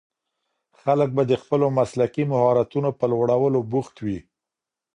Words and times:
خلګ 0.81 1.09
به 1.15 1.23
د 1.27 1.33
خپلو 1.41 1.67
مسلکي 1.77 2.23
مهارتونو 2.31 2.89
په 2.99 3.05
لوړولو 3.11 3.59
بوخت 3.71 3.95
وي. 4.05 4.19